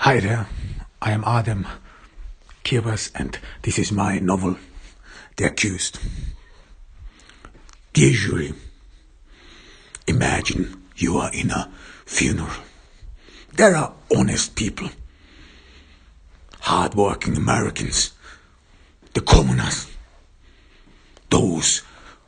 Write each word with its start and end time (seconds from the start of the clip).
Hi 0.00 0.20
there, 0.20 0.46
I 1.02 1.10
am 1.12 1.24
Adam 1.24 1.66
Kirbas 2.62 3.10
and 3.14 3.36
this 3.62 3.76
is 3.76 3.90
my 3.90 4.20
novel, 4.20 4.56
The 5.36 5.46
Accused. 5.46 5.98
Dear 7.92 8.12
jury, 8.12 8.52
imagine 10.06 10.80
you 10.96 11.16
are 11.16 11.32
in 11.32 11.50
a 11.50 11.72
funeral. 12.04 12.52
There 13.54 13.74
are 13.74 13.94
honest 14.14 14.54
people, 14.54 14.90
hardworking 16.60 17.36
Americans, 17.36 18.12
the 19.14 19.22
commoners, 19.22 19.88
those 21.30 21.82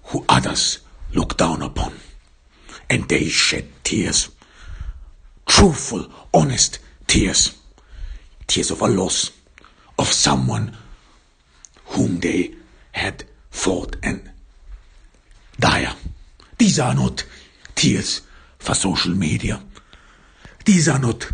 who 0.04 0.24
others 0.28 0.78
look 1.12 1.36
down 1.36 1.62
upon, 1.62 1.92
and 2.90 3.08
they 3.08 3.26
shed 3.26 3.68
tears, 3.84 4.30
truthful, 5.46 6.10
honest 6.34 6.80
tears 7.06 7.57
tears 8.48 8.70
of 8.70 8.80
a 8.80 8.88
loss 8.88 9.30
of 9.98 10.08
someone 10.08 10.76
whom 11.84 12.18
they 12.18 12.54
had 12.92 13.24
fought 13.50 13.96
and 14.02 14.30
dire. 15.60 15.94
These 16.56 16.80
are 16.80 16.94
not 16.94 17.24
tears 17.74 18.22
for 18.58 18.74
social 18.74 19.14
media. 19.14 19.60
These 20.64 20.88
are 20.88 20.98
not 20.98 21.30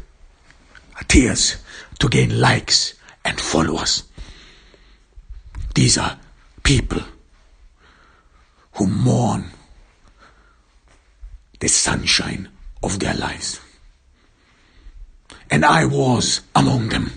tears 1.09 1.57
to 1.99 2.09
gain 2.09 2.41
likes 2.41 2.95
and 3.25 3.41
followers. 3.41 4.05
These 5.75 5.99
are 5.99 6.19
people 6.63 7.01
who 8.75 8.87
mourn 8.87 9.51
the 11.61 11.69
sunshine 11.69 12.49
of 12.83 12.99
their 12.99 13.15
lives 13.15 13.61
and 15.51 15.65
I 15.65 15.85
was 15.85 16.41
among 16.55 16.89
them. 16.89 17.13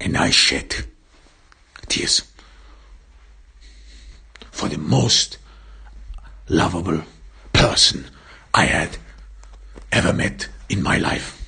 And 0.00 0.16
I 0.16 0.30
shed 0.30 0.74
tears 1.88 2.22
for 4.50 4.68
the 4.68 4.78
most 4.78 5.38
lovable 6.48 7.02
person 7.52 8.06
I 8.54 8.66
had 8.66 8.98
ever 9.92 10.12
met 10.12 10.48
in 10.68 10.82
my 10.82 10.98
life. 10.98 11.42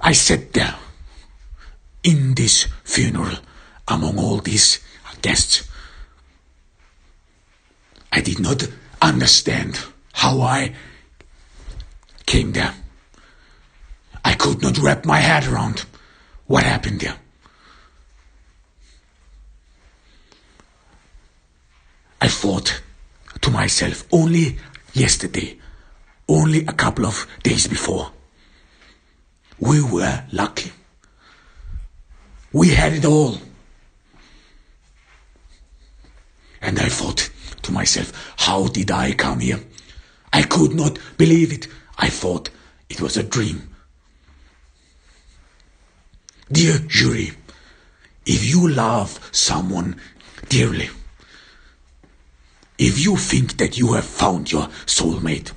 I 0.00 0.12
sat 0.12 0.52
there 0.52 0.76
in 2.02 2.34
this 2.34 2.66
funeral 2.84 3.36
among 3.88 4.18
all 4.18 4.38
these 4.38 4.80
guests. 5.20 5.68
I 8.12 8.20
did 8.20 8.40
not 8.40 8.66
understand 9.02 9.78
how 10.12 10.40
I 10.40 10.74
came 12.26 12.52
there. 12.52 12.74
I 14.40 14.42
could 14.42 14.62
not 14.62 14.78
wrap 14.78 15.04
my 15.04 15.18
head 15.18 15.46
around 15.46 15.84
what 16.46 16.62
happened 16.62 17.00
there. 17.00 17.16
I 22.22 22.28
thought 22.28 22.80
to 23.42 23.50
myself 23.50 24.04
only 24.10 24.56
yesterday, 24.94 25.58
only 26.26 26.64
a 26.64 26.72
couple 26.72 27.04
of 27.04 27.26
days 27.42 27.66
before, 27.66 28.12
we 29.58 29.82
were 29.82 30.24
lucky. 30.32 30.72
We 32.50 32.70
had 32.70 32.94
it 32.94 33.04
all. 33.04 33.36
And 36.62 36.78
I 36.78 36.88
thought 36.88 37.28
to 37.60 37.72
myself, 37.72 38.34
how 38.38 38.68
did 38.68 38.90
I 38.90 39.12
come 39.12 39.40
here? 39.40 39.60
I 40.32 40.44
could 40.44 40.74
not 40.74 40.98
believe 41.18 41.52
it. 41.52 41.68
I 41.98 42.08
thought 42.08 42.48
it 42.88 43.02
was 43.02 43.18
a 43.18 43.22
dream. 43.22 43.69
Dear 46.52 46.78
jury, 46.80 47.30
if 48.26 48.44
you 48.44 48.68
love 48.68 49.20
someone 49.30 50.00
dearly, 50.48 50.90
if 52.76 52.98
you 52.98 53.16
think 53.16 53.56
that 53.58 53.78
you 53.78 53.92
have 53.92 54.04
found 54.04 54.50
your 54.50 54.66
soulmate, 54.84 55.52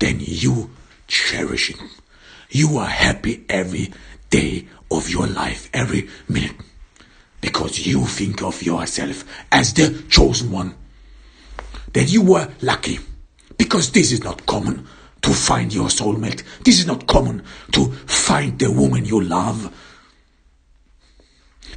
then 0.00 0.18
you 0.20 0.70
cherish 1.06 1.70
it. 1.70 1.76
You 2.50 2.76
are 2.76 2.86
happy 2.86 3.46
every 3.48 3.92
day 4.28 4.66
of 4.90 5.08
your 5.08 5.26
life, 5.26 5.70
every 5.72 6.10
minute, 6.28 6.56
because 7.40 7.86
you 7.86 8.04
think 8.04 8.42
of 8.42 8.62
yourself 8.62 9.24
as 9.50 9.72
the 9.72 10.04
chosen 10.10 10.50
one. 10.50 10.74
That 11.94 12.12
you 12.12 12.20
were 12.20 12.52
lucky, 12.60 12.98
because 13.56 13.92
this 13.92 14.12
is 14.12 14.22
not 14.22 14.44
common 14.44 14.86
to 15.24 15.30
find 15.32 15.72
your 15.72 15.88
soulmate. 15.88 16.42
This 16.64 16.78
is 16.78 16.86
not 16.86 17.06
common 17.06 17.42
to 17.72 17.90
find 17.92 18.58
the 18.58 18.70
woman 18.70 19.06
you 19.06 19.22
love. 19.22 19.72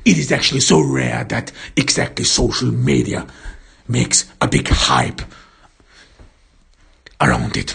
It 0.04 0.18
is 0.18 0.34
actually 0.34 0.60
so 0.60 0.82
rare 0.82 1.24
that 1.24 1.54
exactly 1.78 2.26
social 2.26 2.70
media 2.70 3.26
makes 3.88 4.30
a 4.42 4.50
big 4.50 4.68
hype 4.68 5.22
around 7.22 7.56
it, 7.56 7.74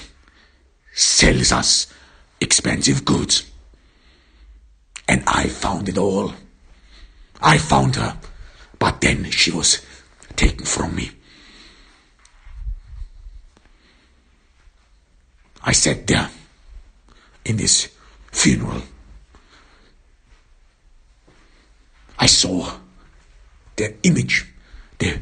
sells 0.92 1.52
us 1.52 1.86
expensive 2.38 3.06
goods. 3.06 3.50
And 5.08 5.22
I 5.26 5.48
found 5.48 5.88
it 5.88 5.96
all. 5.96 6.34
I 7.40 7.56
found 7.56 7.96
her, 7.96 8.18
but 8.78 9.00
then 9.00 9.30
she 9.30 9.50
was 9.50 9.80
taken 10.36 10.66
from 10.66 10.94
me. 10.94 11.12
I 15.62 15.72
sat 15.72 16.06
there 16.06 16.28
in 17.44 17.56
this 17.56 17.88
funeral. 18.30 18.82
I 22.18 22.26
saw 22.26 22.72
the 23.76 23.94
image, 24.02 24.46
the 24.98 25.18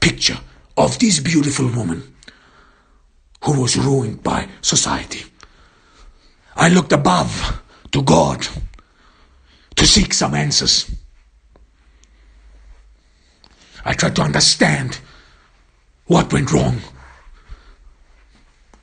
picture 0.00 0.38
of 0.76 0.98
this 0.98 1.20
beautiful 1.20 1.68
woman 1.68 2.14
who 3.44 3.60
was 3.60 3.76
ruined 3.76 4.22
by 4.22 4.48
society. 4.60 5.24
I 6.56 6.68
looked 6.68 6.92
above 6.92 7.62
to 7.92 8.02
God 8.02 8.46
to 9.76 9.86
seek 9.86 10.12
some 10.12 10.34
answers. 10.34 10.90
I 13.84 13.94
tried 13.94 14.16
to 14.16 14.22
understand 14.22 14.98
what 16.06 16.32
went 16.32 16.52
wrong 16.52 16.80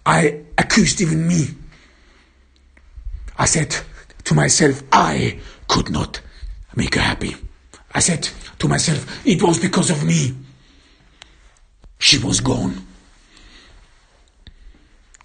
I 0.05 0.44
accused 0.75 0.99
even 0.99 1.25
me. 1.25 1.47
I 3.37 3.45
said 3.45 3.73
to 4.25 4.33
myself, 4.33 4.83
I 4.91 5.39
could 5.69 5.89
not 5.89 6.19
make 6.75 6.95
her 6.95 7.01
happy. 7.01 7.33
I 7.93 8.01
said 8.01 8.27
to 8.59 8.67
myself, 8.67 9.25
it 9.25 9.41
was 9.41 9.57
because 9.57 9.89
of 9.89 10.03
me. 10.03 10.35
She 11.97 12.17
was 12.17 12.41
gone. 12.41 12.85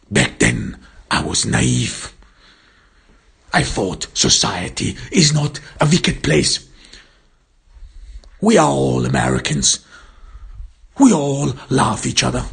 Back 0.09 0.39
then, 0.39 0.79
I 1.11 1.25
was 1.25 1.45
naive. 1.45 2.15
I 3.53 3.65
thought 3.65 4.07
society 4.15 4.97
is 5.11 5.35
not 5.35 5.59
a 5.81 5.87
wicked 5.87 6.23
place. 6.23 6.69
We 8.41 8.57
are 8.57 8.71
all 8.71 9.05
Americans. 9.05 9.85
We 11.01 11.13
all 11.13 11.53
love 11.71 12.07
each 12.07 12.23
other. 12.23 12.45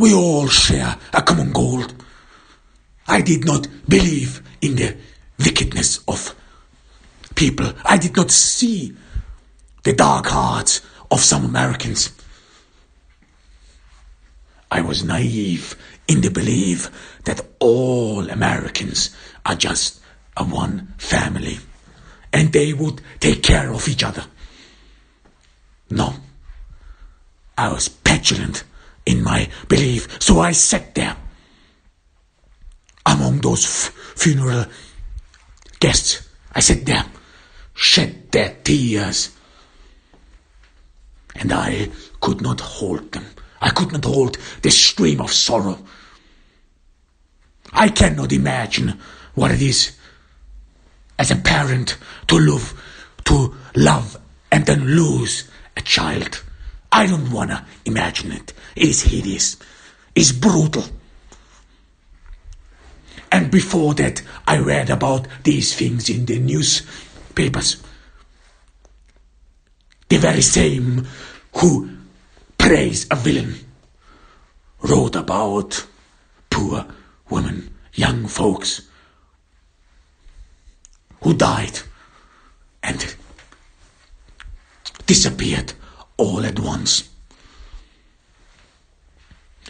We 0.00 0.14
all 0.14 0.48
share 0.48 0.96
a 1.12 1.20
common 1.20 1.52
goal. 1.52 1.84
I 3.06 3.20
did 3.20 3.44
not 3.44 3.68
believe 3.86 4.40
in 4.62 4.76
the 4.76 4.96
wickedness 5.38 6.00
of 6.08 6.34
people. 7.34 7.70
I 7.84 7.98
did 7.98 8.16
not 8.16 8.30
see 8.30 8.96
the 9.82 9.92
dark 9.92 10.24
hearts 10.24 10.80
of 11.10 11.20
some 11.20 11.44
Americans. 11.44 12.12
I 14.70 14.80
was 14.80 15.04
naive 15.04 15.76
in 16.08 16.22
the 16.22 16.30
belief 16.30 16.88
that 17.24 17.46
all 17.58 18.30
Americans 18.30 19.14
are 19.44 19.54
just 19.54 20.00
a 20.34 20.44
one 20.44 20.94
family 20.96 21.58
and 22.32 22.54
they 22.54 22.72
would 22.72 23.02
take 23.20 23.42
care 23.42 23.70
of 23.70 23.86
each 23.86 24.02
other. 24.02 24.24
No. 25.90 26.14
I 27.58 27.70
was 27.70 27.90
petulant 27.90 28.64
in 29.10 29.22
my 29.22 29.48
belief. 29.68 30.22
So 30.22 30.40
I 30.40 30.52
sat 30.52 30.94
there 30.94 31.16
among 33.06 33.40
those 33.40 33.64
f- 33.64 33.92
funeral 34.16 34.66
guests. 35.80 36.28
I 36.52 36.60
sat 36.60 36.86
there, 36.86 37.04
shed 37.74 38.30
their 38.32 38.56
tears, 38.62 39.30
and 41.34 41.52
I 41.52 41.90
could 42.20 42.40
not 42.40 42.60
hold 42.60 43.12
them. 43.12 43.26
I 43.60 43.70
could 43.70 43.92
not 43.92 44.04
hold 44.04 44.38
the 44.62 44.70
stream 44.70 45.20
of 45.20 45.32
sorrow. 45.32 45.78
I 47.72 47.88
cannot 47.88 48.32
imagine 48.32 48.98
what 49.34 49.50
it 49.50 49.62
is 49.62 49.96
as 51.18 51.30
a 51.30 51.36
parent 51.36 51.98
to 52.28 52.38
love, 52.38 52.74
to 53.24 53.54
love 53.76 54.16
and 54.50 54.66
then 54.66 54.86
lose 54.86 55.48
a 55.76 55.82
child. 55.82 56.42
I 56.92 57.06
don't 57.06 57.30
wanna 57.30 57.66
imagine 57.84 58.32
it. 58.32 58.52
It 58.74 58.88
is 58.88 59.02
hideous. 59.02 59.56
It's 60.14 60.32
brutal. 60.32 60.84
And 63.32 63.50
before 63.50 63.94
that, 63.94 64.22
I 64.46 64.58
read 64.58 64.90
about 64.90 65.28
these 65.44 65.74
things 65.74 66.10
in 66.10 66.26
the 66.26 66.38
newspapers. 66.38 67.82
The 70.08 70.16
very 70.16 70.42
same 70.42 71.06
who 71.56 71.90
praise 72.58 73.06
a 73.10 73.16
villain 73.16 73.54
wrote 74.82 75.14
about 75.14 75.86
poor 76.50 76.86
women, 77.28 77.74
young 77.94 78.26
folks 78.26 78.82
who 81.22 81.34
died 81.34 81.78
and 82.82 83.14
disappeared 85.06 85.72
all 86.20 86.44
at 86.44 86.60
once. 86.60 87.08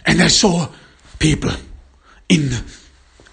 And 0.04 0.20
I 0.20 0.26
saw 0.26 0.68
people 1.18 1.52
in 2.28 2.50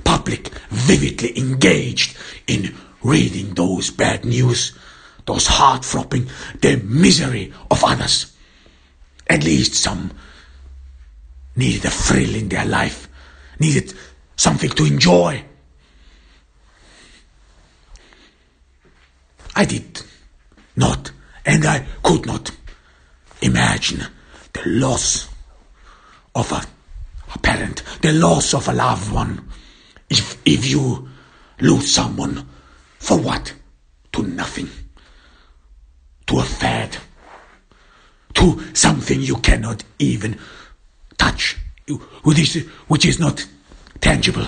public 0.03 0.49
vividly 0.69 1.37
engaged 1.37 2.15
in 2.45 2.75
reading 3.01 3.55
those 3.55 3.89
bad 3.89 4.23
news, 4.23 4.77
those 5.25 5.47
heart 5.47 5.83
throbbing, 5.83 6.29
the 6.61 6.77
misery 6.77 7.53
of 7.71 7.83
others. 7.83 8.33
At 9.27 9.43
least 9.43 9.73
some 9.73 10.11
needed 11.55 11.85
a 11.85 11.89
thrill 11.89 12.35
in 12.35 12.49
their 12.49 12.65
life, 12.65 13.09
needed 13.59 13.93
something 14.35 14.69
to 14.69 14.85
enjoy. 14.85 15.43
I 19.55 19.65
did 19.65 20.03
not, 20.75 21.11
and 21.43 21.65
I 21.65 21.85
could 22.03 22.27
not 22.27 22.51
imagine 23.41 24.03
the 24.53 24.63
loss 24.65 25.29
of 26.35 26.51
a, 26.51 26.63
a 27.33 27.39
parent, 27.39 27.83
the 28.01 28.13
loss 28.13 28.53
of 28.53 28.67
a 28.67 28.73
loved 28.73 29.11
one. 29.11 29.47
If, 30.09 30.41
if 30.45 30.65
you 30.65 31.09
lose 31.59 31.91
someone, 31.91 32.47
for 32.99 33.17
what? 33.19 33.53
To 34.13 34.23
nothing. 34.23 34.69
To 36.27 36.39
a 36.39 36.43
fad. 36.43 36.97
To 38.35 38.75
something 38.75 39.21
you 39.21 39.37
cannot 39.37 39.83
even 39.99 40.39
touch, 41.17 41.57
which 42.23 42.39
is, 42.39 42.65
which 42.87 43.05
is 43.05 43.19
not 43.19 43.45
tangible. 43.99 44.47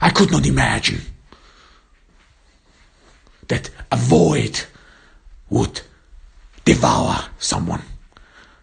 I 0.00 0.10
could 0.10 0.30
not 0.30 0.46
imagine 0.46 1.00
that 3.48 3.70
a 3.90 3.96
void 3.96 4.64
would 5.54 5.80
devour 6.64 7.26
someone. 7.38 7.82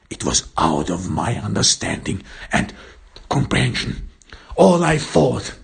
It 0.09 0.25
was 0.25 0.49
out 0.57 0.89
of 0.89 1.09
my 1.09 1.35
understanding 1.35 2.21
and 2.51 2.73
comprehension. 3.29 4.09
All 4.57 4.83
I 4.83 4.97
thought 4.97 5.57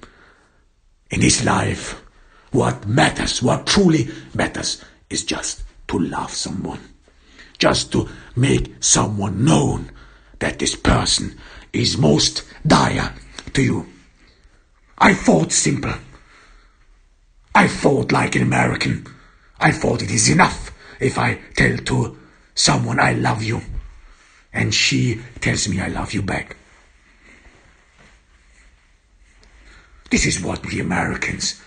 in 1.12 1.22
his 1.22 1.44
life, 1.44 2.02
what 2.52 2.88
matters, 2.88 3.44
what 3.44 3.68
truly 3.68 4.08
matters, 4.34 4.82
is 5.10 5.26
just 5.26 5.64
to 5.90 6.00
love 6.00 6.32
someone. 6.32 6.80
Just 7.58 7.92
to 7.92 8.08
make 8.38 8.76
someone 8.80 9.44
known 9.44 9.92
that 10.40 10.60
this 10.60 10.76
person 10.76 11.38
is 11.74 11.98
most 11.98 12.44
dire 12.66 13.14
to 13.54 13.62
you. 13.62 13.86
I 14.98 15.14
thought 15.14 15.52
simple. 15.52 15.94
I 17.54 17.68
thought 17.68 18.14
like 18.14 18.36
an 18.38 18.44
American. 18.44 19.08
I 19.60 19.72
thought 19.74 20.02
it 20.02 20.12
is 20.12 20.30
enough 20.30 20.72
if 21.00 21.18
I 21.18 21.40
tell 21.56 21.78
to 21.78 22.18
someone 22.56 23.00
I 23.00 23.14
love 23.14 23.44
you 23.44 23.62
and 24.54 24.74
she 24.74 25.22
tells 25.40 25.68
me 25.68 25.80
I 25.80 25.88
love 25.88 26.14
you 26.14 26.22
back. 26.22 26.58
This 30.10 30.26
is 30.26 30.42
what 30.42 30.66
we 30.66 30.80
Americans 30.80 31.62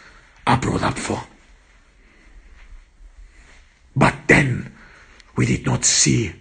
are 0.46 0.56
brought 0.56 0.82
up 0.82 0.98
for. 0.98 1.22
But 3.94 4.14
then 4.26 4.72
we 5.36 5.46
did 5.46 5.66
not 5.66 5.84
see 5.84 6.32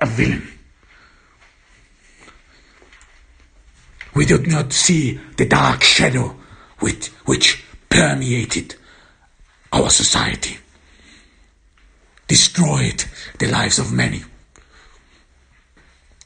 a 0.00 0.06
villain. 0.06 0.46
We 4.14 4.26
did 4.26 4.46
not 4.46 4.72
see 4.72 5.20
the 5.36 5.46
dark 5.46 5.82
shadow 5.82 6.36
with, 6.80 7.06
which 7.26 7.64
permeated 7.88 8.74
our 9.72 9.90
society, 9.90 10.58
destroyed 12.30 13.04
the 13.40 13.48
lives 13.48 13.80
of 13.80 13.92
many. 13.92 14.22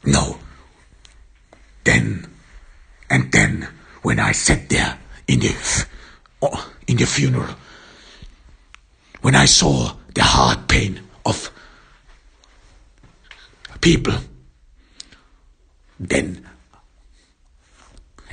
No. 0.04 0.36
Then, 1.82 2.30
and 3.08 3.32
then, 3.32 3.66
when 4.02 4.20
I 4.20 4.32
sat 4.32 4.68
there 4.68 4.98
in 5.26 5.40
the, 5.40 5.86
oh, 6.42 6.72
in 6.86 6.98
the 6.98 7.06
funeral, 7.06 7.54
when 9.22 9.34
I 9.34 9.46
saw 9.46 9.96
the 10.14 10.22
heart 10.22 10.68
pain 10.68 11.00
of 11.24 11.50
people, 13.80 14.12
then, 15.98 16.46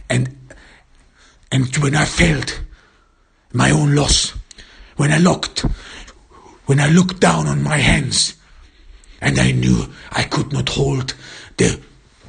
and, 0.09 0.37
and 1.53 1.77
when 1.77 1.95
I 1.95 2.03
felt 2.03 2.61
my 3.53 3.71
own 3.71 3.95
loss, 3.95 4.33
when 4.97 5.13
I 5.13 5.19
looked, 5.19 5.65
when 6.71 6.79
I 6.79 6.87
looked 6.87 7.19
down 7.19 7.47
on 7.47 7.61
my 7.61 7.75
hands, 7.75 8.37
and 9.19 9.37
I 9.37 9.51
knew 9.51 9.91
I 10.09 10.23
could 10.23 10.53
not 10.53 10.69
hold 10.69 11.15
the 11.57 11.81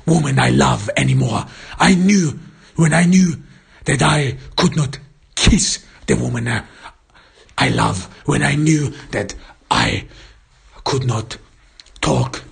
woman 0.04 0.40
I 0.40 0.50
love 0.50 0.90
anymore. 0.96 1.46
I 1.78 1.94
knew 1.94 2.40
when 2.74 2.92
I 2.92 3.04
knew 3.04 3.40
that 3.84 4.02
I 4.02 4.38
could 4.56 4.74
not 4.74 4.98
kiss 5.36 5.86
the 6.08 6.16
woman 6.16 6.48
I, 7.56 7.68
love, 7.68 8.12
when 8.26 8.42
I 8.42 8.56
knew 8.56 8.92
that 9.12 9.36
I 9.70 10.08
could 10.82 11.04
not 11.04 11.38
talk 12.00 12.42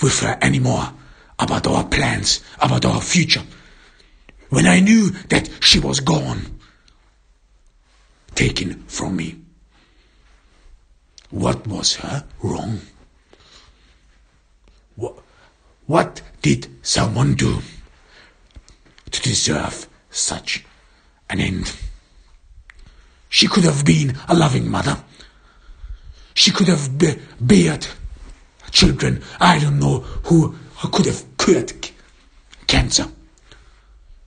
with 0.00 0.18
her 0.20 0.38
anymore 0.40 0.94
about 1.38 1.66
our 1.66 1.84
plans, 1.84 2.40
about 2.58 2.86
our 2.86 3.02
future. 3.02 3.42
When 4.48 4.66
I 4.66 4.80
knew 4.80 5.10
that 5.28 5.50
she 5.60 5.78
was 5.78 6.00
gone, 6.00 6.58
taken 8.34 8.84
from 8.86 9.16
me. 9.16 9.40
What 11.30 11.66
was 11.66 11.96
her 11.96 12.24
wrong? 12.42 12.80
What, 14.96 15.18
what 15.86 16.22
did 16.42 16.68
someone 16.82 17.34
do 17.34 17.62
to 19.10 19.22
deserve 19.22 19.86
such 20.10 20.64
an 21.28 21.40
end? 21.40 21.72
She 23.28 23.46
could 23.46 23.64
have 23.64 23.84
been 23.84 24.16
a 24.28 24.34
loving 24.34 24.68
mother. 24.68 25.04
She 26.34 26.50
could 26.50 26.66
have 26.68 26.98
be- 26.98 27.16
children. 28.72 29.22
I 29.38 29.58
don't 29.58 29.78
know 29.78 30.00
who, 30.24 30.56
could 30.74 31.06
have 31.06 31.24
cured 31.38 31.72
cancer. 32.66 33.06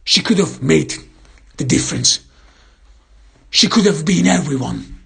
She 0.05 0.21
could 0.21 0.37
have 0.37 0.61
made 0.61 0.93
the 1.57 1.63
difference. 1.63 2.19
She 3.49 3.67
could 3.67 3.85
have 3.85 4.05
been 4.05 4.27
everyone. 4.27 5.02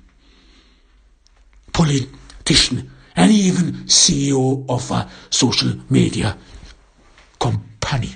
Politician 1.77 2.89
and 3.15 3.31
even 3.31 3.85
CEO 3.85 4.65
of 4.67 4.89
a 4.89 5.07
social 5.29 5.75
media 5.91 6.35
company. 7.39 8.15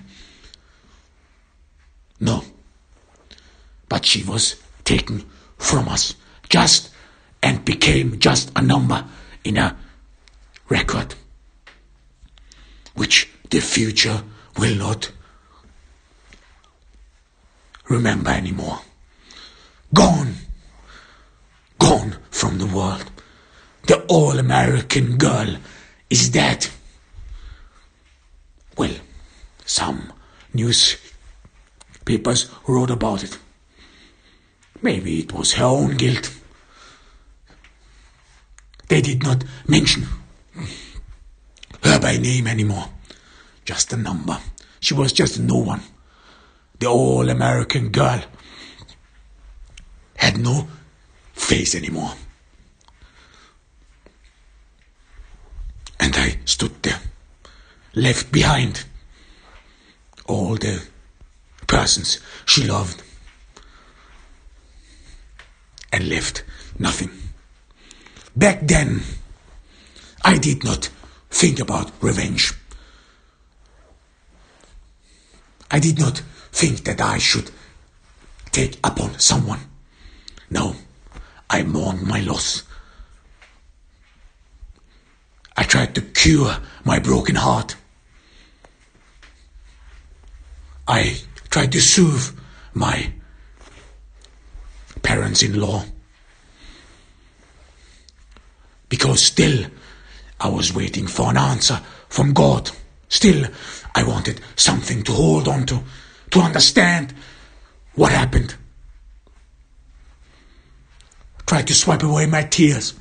No. 2.19 2.43
But 3.87 4.03
she 4.03 4.23
was 4.23 4.55
taken 4.83 5.29
from 5.59 5.89
us 5.89 6.15
just 6.49 6.89
and 7.43 7.63
became 7.63 8.17
just 8.17 8.51
a 8.55 8.63
number 8.63 9.05
in 9.43 9.57
a 9.57 9.77
record 10.67 11.13
which 12.95 13.29
the 13.51 13.59
future 13.59 14.23
will 14.57 14.75
not 14.75 15.11
remember 17.87 18.31
anymore. 18.31 18.79
Gone. 19.93 20.33
Gone 21.77 22.15
from 22.31 22.57
the 22.57 22.65
world. 22.65 23.10
The 23.91 23.99
all 24.07 24.39
American 24.39 25.17
girl 25.17 25.57
is 26.09 26.29
dead. 26.29 26.69
Well, 28.77 28.95
Some 29.65 30.13
newspapers 30.53 32.49
wrote 32.69 32.89
about 32.89 33.21
it. 33.25 33.37
Maybe 34.81 35.19
it 35.19 35.33
was 35.33 35.51
her 35.55 35.65
own 35.65 35.97
guilt. 35.97 36.31
They 38.87 39.01
did 39.01 39.23
not 39.23 39.43
mention 39.67 40.07
her 41.83 41.99
by 41.99 42.15
name 42.15 42.47
anymore. 42.47 42.87
Just 43.65 43.91
a 43.91 43.97
number. 43.97 44.39
She 44.79 44.93
was 44.93 45.11
just 45.11 45.37
no 45.37 45.57
one. 45.57 45.81
The 46.79 46.87
all 46.87 47.27
American 47.29 47.89
girl 47.89 48.23
had 50.15 50.37
no 50.37 50.69
face 51.33 51.75
anymore. 51.75 52.13
And 56.01 56.15
I 56.17 56.39
stood 56.45 56.81
there, 56.81 56.99
left 57.93 58.31
behind 58.31 58.83
all 60.25 60.55
the 60.55 60.83
persons 61.67 62.19
she 62.45 62.63
loved, 62.63 63.01
and 65.93 66.09
left 66.09 66.43
nothing. 66.79 67.11
Back 68.35 68.67
then, 68.67 69.01
I 70.23 70.37
did 70.37 70.63
not 70.63 70.89
think 71.29 71.59
about 71.59 71.91
revenge. 72.01 72.53
I 75.69 75.79
did 75.79 75.99
not 75.99 76.23
think 76.51 76.83
that 76.85 76.99
I 76.99 77.19
should 77.19 77.51
take 78.51 78.77
upon 78.83 79.19
someone. 79.19 79.59
No, 80.49 80.75
I 81.49 81.63
mourned 81.63 82.03
my 82.07 82.21
loss. 82.21 82.63
I 85.57 85.63
tried 85.63 85.95
to 85.95 86.01
cure 86.01 86.57
my 86.83 86.99
broken 86.99 87.35
heart. 87.35 87.75
I 90.87 91.17
tried 91.49 91.71
to 91.73 91.81
soothe 91.81 92.37
my 92.73 93.11
parents 95.01 95.43
in 95.43 95.59
law. 95.59 95.83
Because 98.89 99.23
still 99.23 99.65
I 100.39 100.49
was 100.49 100.73
waiting 100.73 101.07
for 101.07 101.29
an 101.29 101.37
answer 101.37 101.79
from 102.09 102.33
God. 102.33 102.71
Still 103.09 103.45
I 103.93 104.03
wanted 104.03 104.41
something 104.55 105.03
to 105.03 105.11
hold 105.11 105.47
on 105.47 105.65
to, 105.67 105.81
to 106.31 106.39
understand 106.39 107.13
what 107.95 108.11
happened. 108.11 108.55
Tried 111.45 111.67
to 111.67 111.73
swipe 111.73 112.03
away 112.03 112.25
my 112.25 112.43
tears 112.43 112.93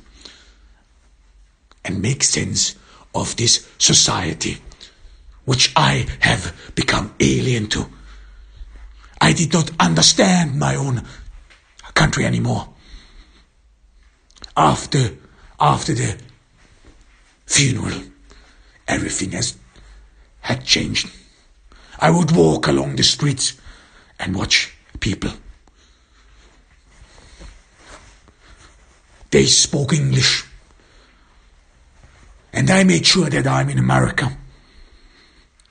and 1.83 2.01
make 2.01 2.23
sense 2.23 2.75
of 3.13 3.35
this 3.35 3.67
society 3.77 4.57
which 5.45 5.73
I 5.75 6.05
have 6.19 6.73
become 6.75 7.13
alien 7.19 7.67
to. 7.69 7.87
I 9.19 9.33
did 9.33 9.53
not 9.53 9.71
understand 9.79 10.57
my 10.57 10.75
own 10.75 11.03
country 11.93 12.25
anymore. 12.25 12.69
After, 14.55 15.11
after 15.59 15.93
the 15.93 16.17
funeral, 17.45 18.01
everything 18.87 19.31
has 19.31 19.57
had 20.41 20.65
changed. 20.65 21.09
I 21.99 22.09
would 22.09 22.31
walk 22.31 22.67
along 22.67 22.95
the 22.95 23.03
streets 23.03 23.53
and 24.19 24.35
watch 24.35 24.73
people. 24.99 25.31
They 29.29 29.45
spoke 29.45 29.93
English. 29.93 30.45
And 32.53 32.69
I 32.69 32.83
made 32.83 33.05
sure 33.05 33.29
that 33.29 33.47
I'm 33.47 33.69
in 33.69 33.77
America. 33.77 34.37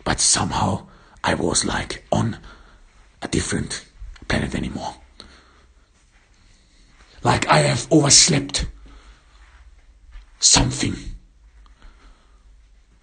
But 0.04 0.20
somehow 0.20 0.86
I 1.22 1.34
was 1.34 1.64
like 1.64 2.04
on 2.10 2.38
a 3.22 3.28
different 3.28 3.84
planet 4.28 4.54
anymore. 4.54 4.94
Like 7.22 7.46
I 7.48 7.58
have 7.58 7.86
overslept 7.90 8.66
something. 10.38 10.94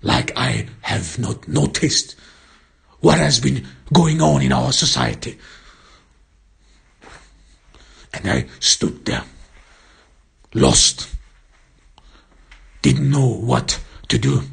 Like 0.01 0.31
I 0.35 0.67
have 0.81 1.19
not 1.19 1.47
noticed 1.47 2.15
what 2.99 3.19
has 3.19 3.39
been 3.39 3.67
going 3.93 4.21
on 4.21 4.41
in 4.41 4.51
our 4.51 4.71
society. 4.71 5.37
And 8.13 8.27
I 8.29 8.45
stood 8.59 9.05
there, 9.05 9.23
lost, 10.53 11.07
didn't 12.87 13.11
know 13.11 13.27
what 13.27 13.83
to 14.07 14.17
do, 14.17 14.43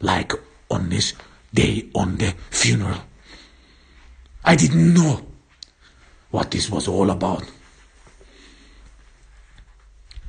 like 0.00 0.32
on 0.68 0.88
this 0.88 1.14
day 1.54 1.88
on 1.94 2.16
the 2.16 2.34
funeral. 2.50 2.98
I 4.44 4.56
didn't 4.56 4.92
know 4.92 5.24
what 6.32 6.50
this 6.50 6.68
was 6.68 6.88
all 6.88 7.10
about. 7.10 7.44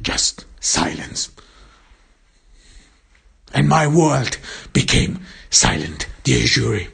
Just 0.03 0.45
silence. 0.59 1.31
And 3.55 3.67
my 3.67 3.87
world 3.87 4.37
became 4.71 5.21
silent, 5.49 6.05
dear 6.23 6.45
jury. 6.45 6.89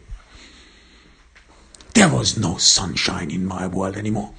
There 1.93 2.07
was 2.07 2.37
no 2.37 2.55
sunshine 2.55 3.31
in 3.31 3.45
my 3.45 3.67
world 3.67 3.97
anymore. 3.97 4.33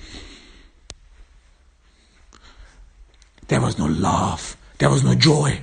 There 3.49 3.61
was 3.61 3.78
no 3.78 3.85
laugh. 3.85 4.57
There 4.78 4.88
was 4.88 5.04
no 5.04 5.14
joy. 5.14 5.62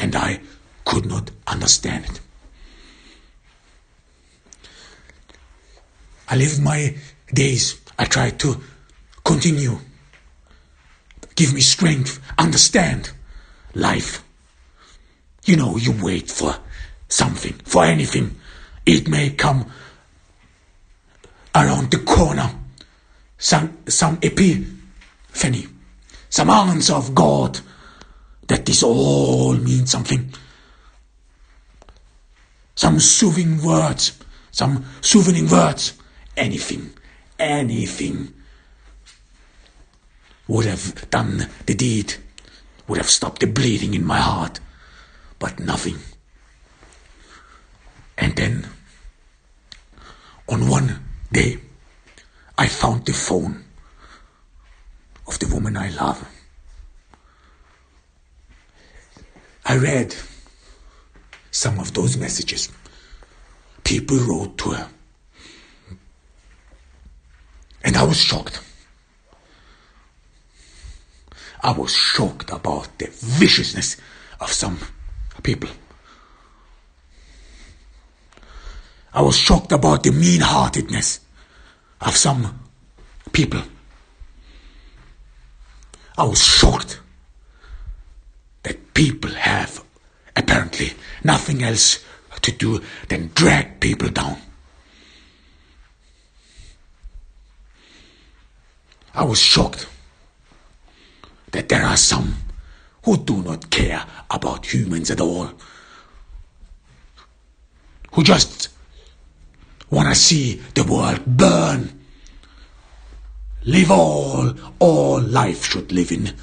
And 0.00 0.16
I 0.16 0.40
could 0.84 1.04
not 1.04 1.30
understand 1.46 2.06
it. 2.06 2.20
I 6.26 6.36
lived 6.36 6.62
my 6.62 6.96
days. 7.32 7.78
I 7.98 8.06
tried 8.06 8.38
to 8.40 8.60
continue. 9.24 9.78
Give 11.36 11.52
me 11.52 11.60
strength. 11.60 12.18
Understand 12.38 13.10
life. 13.74 14.24
You 15.44 15.56
know, 15.56 15.76
you 15.76 15.92
wait 16.02 16.30
for 16.30 16.56
something, 17.08 17.52
for 17.64 17.84
anything. 17.84 18.36
It 18.86 19.06
may 19.08 19.30
come 19.30 19.70
around 21.54 21.90
the 21.90 21.98
corner. 21.98 22.50
Some, 23.36 23.76
some 23.86 24.18
epiphany. 24.22 25.66
Some 26.30 26.48
answer 26.48 26.94
of 26.94 27.14
God 27.14 27.60
that 28.50 28.66
this 28.66 28.82
all 28.82 29.54
means 29.54 29.92
something. 29.92 30.34
Some 32.74 32.98
soothing 32.98 33.62
words, 33.62 34.18
some 34.50 34.84
soothing 35.00 35.48
words, 35.48 35.94
anything, 36.36 36.90
anything 37.38 38.34
would 40.48 40.66
have 40.66 41.08
done 41.10 41.46
the 41.66 41.74
deed, 41.74 42.14
would 42.88 42.98
have 42.98 43.08
stopped 43.08 43.40
the 43.40 43.46
bleeding 43.46 43.94
in 43.94 44.04
my 44.04 44.18
heart, 44.18 44.58
but 45.38 45.60
nothing. 45.60 45.98
And 48.18 48.34
then, 48.34 48.66
on 50.48 50.68
one 50.68 51.04
day, 51.30 51.58
I 52.58 52.66
found 52.66 53.06
the 53.06 53.12
phone 53.12 53.62
of 55.28 55.38
the 55.38 55.46
woman 55.54 55.76
I 55.76 55.90
love. 55.90 56.28
I 59.70 59.76
read 59.76 60.16
some 61.52 61.78
of 61.78 61.94
those 61.94 62.16
messages 62.16 62.72
people 63.84 64.18
wrote 64.18 64.58
to 64.58 64.70
her. 64.70 64.88
And 67.84 67.96
I 67.96 68.02
was 68.02 68.16
shocked. 68.16 68.60
I 71.62 71.70
was 71.70 71.94
shocked 71.94 72.50
about 72.50 72.98
the 72.98 73.10
viciousness 73.12 73.96
of 74.40 74.50
some 74.50 74.80
people. 75.44 75.70
I 79.14 79.22
was 79.22 79.38
shocked 79.38 79.70
about 79.70 80.02
the 80.02 80.10
mean 80.10 80.40
heartedness 80.40 81.20
of 82.00 82.16
some 82.16 82.58
people. 83.30 83.62
I 86.18 86.24
was 86.24 86.42
shocked 86.42 87.00
that 88.64 88.94
people 88.94 89.30
nothing 91.24 91.62
else 91.62 92.04
to 92.42 92.52
do 92.52 92.80
than 93.08 93.30
drag 93.34 93.80
people 93.80 94.08
down. 94.08 94.38
I 99.14 99.24
was 99.24 99.40
shocked 99.40 99.88
that 101.50 101.68
there 101.68 101.82
are 101.82 101.96
some 101.96 102.36
who 103.04 103.16
do 103.16 103.42
not 103.42 103.70
care 103.70 104.04
about 104.30 104.72
humans 104.72 105.10
at 105.10 105.20
all, 105.20 105.50
who 108.12 108.22
just 108.22 108.68
want 109.90 110.08
to 110.08 110.14
see 110.14 110.54
the 110.74 110.84
world 110.84 111.24
burn. 111.26 111.98
Live 113.64 113.90
all, 113.90 114.54
all 114.78 115.20
life 115.20 115.64
should 115.66 115.92
live 115.92 116.12
in 116.12 116.34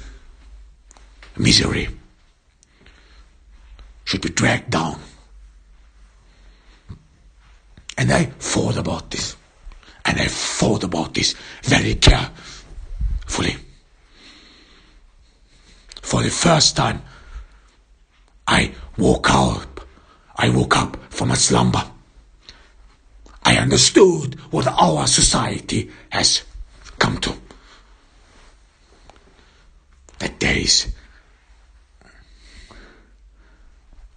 misery. 1.36 1.97
Should 4.08 4.22
be 4.22 4.30
dragged 4.30 4.70
down. 4.70 4.98
And 7.98 8.10
I 8.10 8.24
thought 8.24 8.78
about 8.78 9.10
this. 9.10 9.36
And 10.02 10.18
I 10.18 10.24
thought 10.24 10.82
about 10.82 11.12
this 11.12 11.34
very 11.62 11.94
carefully. 11.94 13.56
For 16.00 16.22
the 16.22 16.30
first 16.30 16.74
time, 16.74 17.02
I 18.46 18.72
woke 18.96 19.28
up. 19.30 19.86
I 20.34 20.48
woke 20.48 20.78
up 20.78 20.96
from 21.12 21.30
a 21.30 21.36
slumber. 21.36 21.84
I 23.42 23.58
understood 23.58 24.36
what 24.50 24.66
our 24.68 25.06
society 25.06 25.90
has 26.08 26.44
come 26.98 27.18
to. 27.18 27.34
That 30.18 30.40
there 30.40 30.56
is 30.56 30.94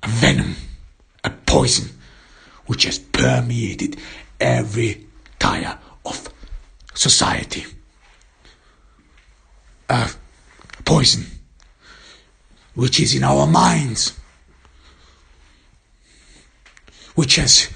a 0.03 0.07
venom, 0.21 0.55
a 1.23 1.31
poison, 1.31 1.89
which 2.67 2.83
has 2.83 2.99
permeated 2.99 3.97
every 4.39 5.07
tire 5.39 5.79
of 6.05 6.29
society. 6.93 7.65
A 9.89 10.09
poison 10.85 11.25
which 12.75 12.99
is 12.99 13.15
in 13.15 13.23
our 13.23 13.47
minds, 13.47 14.13
which 17.15 17.35
has 17.37 17.67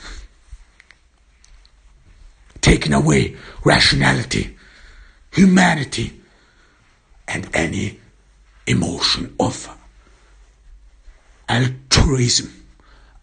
taken 2.62 2.94
away 2.94 3.36
rationality, 3.64 4.56
humanity, 5.34 6.22
and 7.28 7.50
any 7.56 8.00
emotion 8.68 9.36
of 9.40 9.68
altruism, 11.48 12.66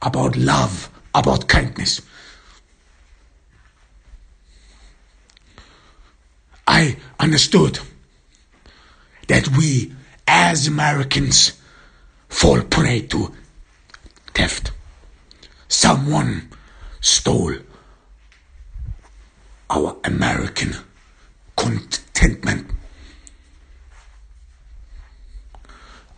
about 0.01 0.37
love, 0.37 0.91
about 1.15 1.49
kindness. 1.49 2.01
I 6.67 6.97
understood 7.19 7.79
that 9.29 9.49
we 9.57 9.93
as 10.27 10.67
Americans 10.67 11.53
fall 12.29 12.63
prey 12.63 13.03
to 13.03 13.35
theft. 14.35 14.73
Someone 15.69 16.49
stole 17.01 17.57
our 19.71 19.97
American 20.05 20.75
contentment, 21.57 22.71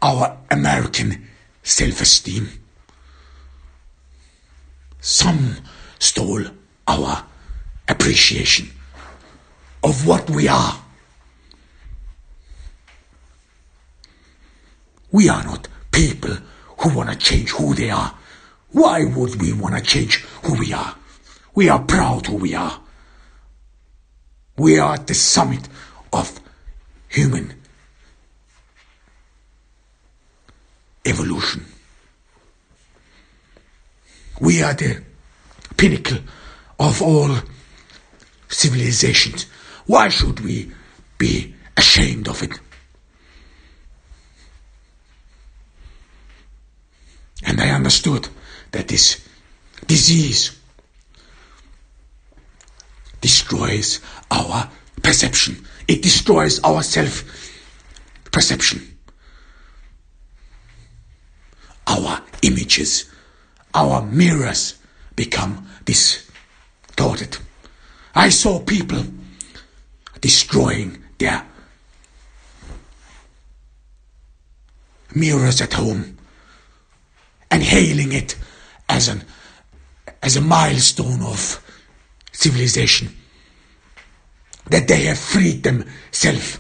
our 0.03 0.39
American 0.51 1.29
self 1.65 2.01
esteem. 2.03 2.49
Some 5.01 5.57
stole 5.99 6.45
our 6.87 7.25
appreciation 7.89 8.71
of 9.83 10.07
what 10.07 10.31
we 10.31 10.47
are. 10.47 10.81
We 15.11 15.29
are 15.29 15.43
not 15.45 15.69
people 15.91 16.37
who 16.79 16.95
want 16.95 17.11
to 17.11 17.17
change 17.17 17.51
who 17.51 17.75
they 17.75 17.91
are. 17.91 18.15
Why 18.73 19.05
would 19.05 19.41
we 19.41 19.53
want 19.53 19.77
to 19.77 19.81
change 19.81 20.17
who 20.43 20.59
we 20.59 20.73
are? 20.73 20.97
We 21.55 21.69
are 21.69 21.81
proud 21.81 22.27
who 22.27 22.37
we 22.37 22.55
are. 22.55 22.81
We 24.57 24.79
are 24.79 24.95
at 24.95 25.07
the 25.07 25.15
summit 25.15 25.69
of 26.13 26.41
human 27.09 27.55
evolution. 31.05 31.65
We 34.41 34.63
are 34.63 34.75
the 34.75 35.03
pinnacle 35.77 36.19
of 36.79 37.03
all 37.03 37.37
civilizations. 38.49 39.47
Why 39.87 40.09
should 40.09 40.41
we 40.41 40.73
be 41.19 41.55
ashamed 41.77 42.29
of 42.29 42.43
it? 42.43 42.59
And 47.47 47.61
I 47.61 47.71
understood 47.71 48.29
that 48.73 48.89
this 48.89 49.27
disease 49.87 50.59
destroys 53.21 54.01
our 54.31 54.71
perception. 55.03 55.65
It 55.87 56.03
destroys 56.03 56.61
our 56.61 56.83
self 56.83 57.25
perception. 58.33 58.99
Our 61.87 62.23
images, 62.45 63.11
our 63.73 64.03
mirrors 64.03 64.79
become 65.17 65.67
distorted. 65.85 67.39
I 68.15 68.29
saw 68.29 68.61
people 68.61 69.05
destroying 70.21 71.03
their 71.19 71.45
mirrors 75.15 75.61
at 75.61 75.73
home 75.73 76.17
and 77.51 77.63
hailing 77.63 78.13
it 78.13 78.37
as 78.89 79.09
an 79.09 79.25
as 80.23 80.37
a 80.37 80.41
milestone 80.41 81.23
of 81.23 81.63
civilization 82.33 83.15
that 84.71 84.89
they 84.89 85.03
have 85.05 85.19
freed 85.19 85.63
themselves 85.63 86.59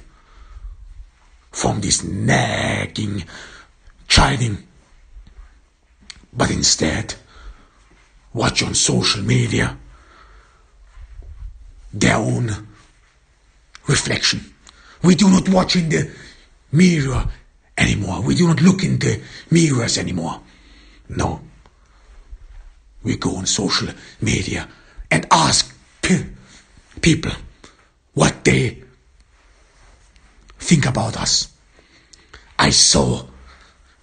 from 1.51 1.81
this 1.81 2.05
nagging 2.05 3.25
chiding 4.07 4.63
but 6.37 6.51
instead 6.51 7.15
watch 8.33 8.63
on 8.63 8.75
social 8.75 9.23
media. 9.23 9.79
Their 11.93 12.17
own 12.17 12.67
reflection. 13.87 14.53
We 15.03 15.15
do 15.15 15.31
not 15.31 15.49
watch 15.49 15.77
in 15.77 15.89
the 15.89 16.11
mirror 16.73 17.29
anymore. 17.79 18.23
We 18.23 18.35
do 18.35 18.49
not 18.49 18.61
look 18.61 18.83
in 18.83 18.99
the 18.99 19.23
mirrors 19.51 19.99
anymore. 19.99 20.41
No. 21.09 21.41
We 23.03 23.17
go 23.17 23.37
on 23.37 23.47
social 23.47 23.89
media 24.21 24.69
and 25.11 25.27
ask 25.31 25.77
people 27.01 27.33
what 28.15 28.45
they 28.45 28.83
think 30.59 30.87
about 30.87 31.17
us. 31.17 31.53
I 32.59 32.71
saw 32.71 33.27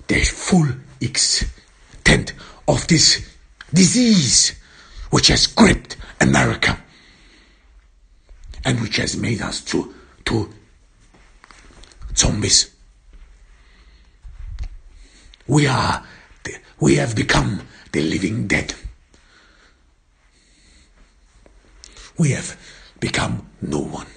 the 0.07 0.19
full 0.21 0.67
extent 2.01 2.33
of 2.67 2.87
this 2.87 3.27
disease 3.73 4.53
which 5.11 5.27
has 5.27 5.47
gripped 5.47 5.97
America 6.19 6.77
and 8.65 8.81
which 8.81 8.97
has 8.97 9.15
made 9.15 9.41
us 9.41 9.61
to, 9.61 9.93
to 10.25 10.49
zombies. 12.15 12.73
We 15.47 15.67
are 15.67 16.03
we 16.79 16.95
have 16.95 17.15
become 17.15 17.61
the 17.91 18.01
living 18.01 18.47
dead. 18.47 18.73
We 22.17 22.31
have 22.31 22.57
become 22.99 23.47
no 23.61 23.79
one. 23.79 24.07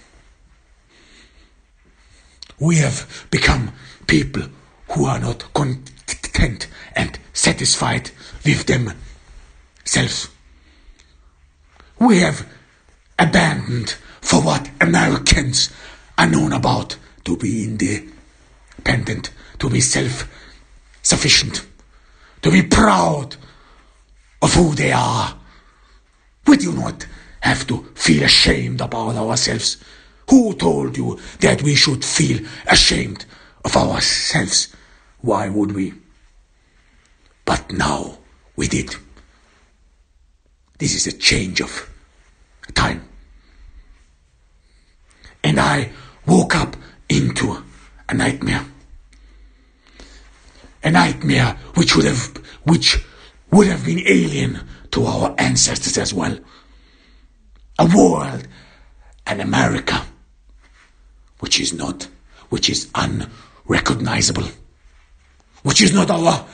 We 2.58 2.76
have 2.76 3.26
become 3.30 3.72
people 4.06 4.44
who 4.88 5.04
are 5.04 5.18
not 5.18 5.52
content 6.06 6.68
and 6.94 7.18
satisfied 7.32 8.10
with 8.44 8.66
themselves. 8.66 10.28
We 11.98 12.20
have 12.20 12.46
abandoned 13.18 13.90
for 14.20 14.42
what 14.42 14.70
Americans 14.80 15.70
are 16.18 16.26
known 16.26 16.52
about 16.52 16.96
to 17.24 17.36
be 17.36 17.64
independent, 17.64 19.30
to 19.58 19.70
be 19.70 19.80
self 19.80 20.28
sufficient 21.02 21.64
to 22.44 22.50
be 22.50 22.62
proud 22.62 23.36
of 24.42 24.52
who 24.52 24.74
they 24.74 24.92
are. 24.92 25.34
We 26.46 26.58
do 26.58 26.72
not 26.74 27.06
have 27.40 27.66
to 27.68 27.84
feel 27.94 28.22
ashamed 28.22 28.82
about 28.82 29.16
ourselves. 29.16 29.78
Who 30.28 30.52
told 30.54 30.96
you 30.98 31.18
that 31.40 31.62
we 31.62 31.74
should 31.74 32.04
feel 32.04 32.44
ashamed 32.66 33.24
of 33.64 33.74
ourselves? 33.74 34.76
Why 35.24 35.48
would 35.48 35.72
we? 35.72 35.94
But 37.46 37.72
now 37.72 38.18
we 38.56 38.68
did. 38.68 38.94
This 40.78 40.94
is 40.94 41.06
a 41.06 41.16
change 41.16 41.62
of 41.62 41.88
time. 42.74 43.08
And 45.42 45.58
I 45.58 45.90
woke 46.26 46.54
up 46.54 46.76
into 47.08 47.62
a 48.06 48.14
nightmare 48.14 48.66
a 50.82 50.90
nightmare 50.90 51.56
which 51.74 51.96
would 51.96 52.04
have 52.04 52.36
which 52.64 53.02
would 53.50 53.66
have 53.66 53.86
been 53.86 54.06
alien 54.06 54.60
to 54.90 55.06
our 55.06 55.34
ancestors 55.38 55.96
as 55.96 56.12
well. 56.12 56.38
A 57.78 57.86
world, 57.96 58.46
an 59.26 59.40
America, 59.40 60.04
which 61.40 61.58
is 61.58 61.72
not, 61.72 62.08
which 62.50 62.68
is 62.68 62.90
unrecognizable, 62.94 64.48
which 65.64 65.82
is 65.82 65.92
not 65.92 66.10
our 66.10 66.46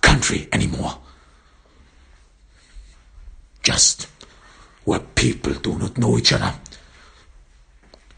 country 0.00 0.48
anymore. 0.52 0.98
Just 3.62 4.08
where 4.84 5.00
people 5.00 5.52
do 5.54 5.76
not 5.78 5.98
know 5.98 6.16
each 6.16 6.32
other. 6.32 6.54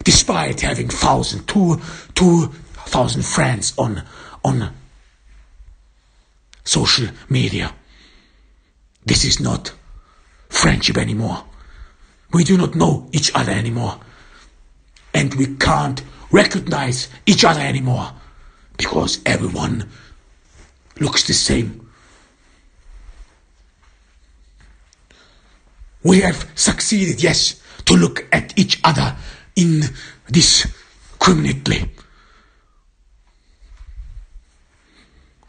Despite 0.04 0.60
having 0.60 0.88
thousand, 0.88 1.48
two, 1.48 1.80
two 2.14 2.46
thousand 2.86 3.24
friends 3.24 3.72
on, 3.78 4.02
on 4.44 4.70
social 6.64 7.08
media. 7.30 7.74
This 9.04 9.24
is 9.24 9.40
not 9.40 9.72
friendship 10.50 10.98
anymore. 10.98 11.44
We 12.32 12.44
do 12.44 12.58
not 12.58 12.74
know 12.74 13.08
each 13.12 13.34
other 13.34 13.52
anymore. 13.52 13.98
And 15.14 15.34
we 15.34 15.56
can't 15.56 16.02
recognize 16.30 17.08
each 17.26 17.44
other 17.44 17.60
anymore 17.60 18.12
because 18.76 19.20
everyone 19.26 19.88
looks 21.00 21.26
the 21.26 21.34
same. 21.34 21.88
We 26.02 26.20
have 26.20 26.48
succeeded, 26.54 27.22
yes, 27.22 27.62
to 27.86 27.94
look 27.94 28.26
at 28.32 28.58
each 28.58 28.80
other 28.84 29.16
indiscriminately. 29.56 31.90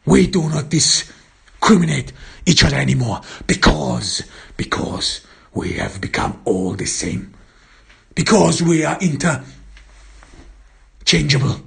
We 0.06 0.28
do 0.28 0.50
not 0.50 0.70
discriminate 0.70 2.14
each 2.46 2.64
other 2.64 2.78
anymore 2.78 3.22
because, 3.46 4.24
because 4.58 5.22
we 5.54 5.74
have 5.74 6.02
become 6.02 6.42
all 6.46 6.74
the 6.74 6.88
same. 6.88 7.36
Because 8.16 8.62
we 8.62 8.84
are 8.84 8.98
interchangeable. 11.14 11.60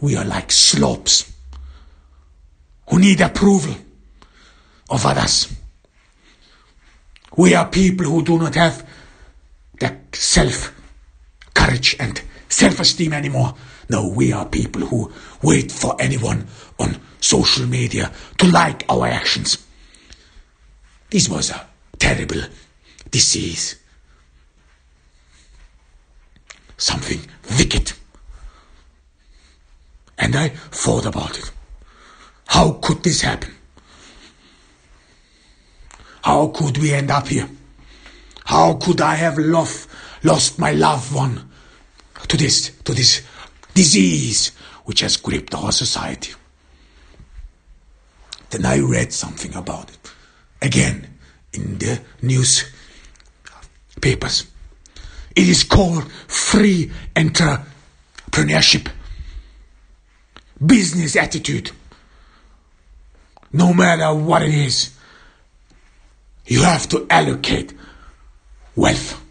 We 0.00 0.16
are 0.16 0.24
like 0.24 0.50
slopes 0.52 1.32
who 2.88 2.98
need 2.98 3.20
approval 3.20 3.74
of 4.90 5.04
others. 5.06 5.54
We 7.36 7.54
are 7.54 7.68
people 7.68 8.06
who 8.06 8.22
do 8.24 8.38
not 8.38 8.54
have 8.54 8.86
the 9.78 9.96
self 10.12 10.72
courage 11.54 11.96
and 12.00 12.20
self 12.48 12.80
esteem 12.80 13.12
anymore. 13.12 13.54
No, 13.90 14.08
we 14.08 14.32
are 14.32 14.46
people 14.46 14.82
who 14.82 15.12
wait 15.42 15.70
for 15.72 15.96
anyone 16.00 16.46
on 16.78 17.00
social 17.20 17.66
media 17.66 18.12
to 18.38 18.46
like 18.50 18.84
our 18.88 19.06
actions. 19.06 19.64
This 21.10 21.28
was 21.28 21.50
a 21.50 21.66
terrible 21.98 22.42
disease. 23.10 23.76
Something 26.78 27.20
wicked. 27.58 27.92
And 30.16 30.34
I 30.34 30.48
thought 30.48 31.04
about 31.04 31.38
it. 31.38 31.50
How 32.46 32.72
could 32.72 33.02
this 33.02 33.20
happen? 33.20 33.54
How 36.22 36.48
could 36.48 36.78
we 36.78 36.94
end 36.94 37.10
up 37.10 37.28
here? 37.28 37.48
How 38.44 38.74
could 38.74 39.00
I 39.00 39.14
have 39.16 39.38
lost, 39.38 39.88
lost 40.22 40.58
my 40.58 40.72
loved 40.72 41.12
one 41.12 41.50
to 42.28 42.36
this, 42.36 42.70
to 42.84 42.94
this 42.94 43.22
disease 43.74 44.52
which 44.84 45.00
has 45.00 45.16
gripped 45.16 45.54
our 45.54 45.72
society? 45.72 46.32
Then 48.50 48.64
I 48.64 48.78
read 48.80 49.12
something 49.12 49.54
about 49.54 49.90
it 49.90 50.12
again 50.62 51.18
in 51.52 51.78
the 51.78 52.00
news 52.22 52.64
papers. 54.00 54.46
It 55.34 55.48
is 55.48 55.64
called 55.64 56.10
free 56.26 56.90
entrepreneurship, 57.14 58.88
business 60.64 61.16
attitude. 61.16 61.70
No 63.52 63.72
matter 63.72 64.12
what 64.14 64.42
it 64.42 64.54
is, 64.54 64.90
you 66.46 66.62
have 66.62 66.88
to 66.90 67.06
allocate 67.10 67.72
wealth, 68.74 69.22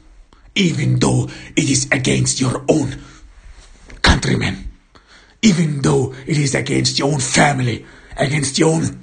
even 0.55 0.99
though 0.99 1.29
it 1.55 1.69
is 1.69 1.87
against 1.91 2.39
your 2.39 2.63
own 2.69 2.95
countrymen, 4.01 4.71
even 5.41 5.81
though 5.81 6.13
it 6.25 6.37
is 6.37 6.55
against 6.55 6.99
your 6.99 7.11
own 7.11 7.19
family, 7.19 7.85
against 8.17 8.57
your 8.57 8.73
own 8.75 8.99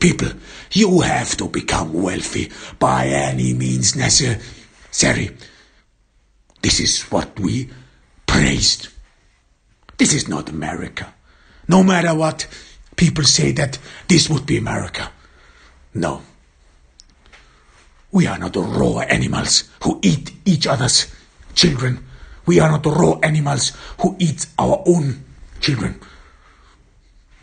people. 0.00 0.28
You 0.72 1.00
have 1.00 1.36
to 1.38 1.48
become 1.48 1.92
wealthy 1.92 2.50
by 2.78 3.06
any 3.06 3.54
means 3.54 3.96
necessary. 3.96 5.30
This 6.62 6.80
is 6.80 7.02
what 7.02 7.38
we 7.38 7.70
praised. 8.26 8.88
This 9.96 10.14
is 10.14 10.28
not 10.28 10.48
America. 10.48 11.14
No 11.68 11.82
matter 11.82 12.14
what 12.14 12.46
people 12.96 13.24
say 13.24 13.52
that 13.52 13.78
this 14.08 14.28
would 14.28 14.46
be 14.46 14.56
America. 14.56 15.10
No. 15.94 16.22
We 18.10 18.26
are 18.26 18.38
not 18.38 18.56
raw 18.56 19.00
animals 19.00 19.68
who 19.82 20.00
eat 20.02 20.32
each 20.44 20.66
other's 20.66 21.12
children. 21.54 22.04
We 22.46 22.60
are 22.60 22.70
not 22.70 22.86
raw 22.86 23.18
animals 23.22 23.72
who 24.00 24.16
eat 24.18 24.46
our 24.58 24.82
own 24.86 25.24
children. 25.60 26.00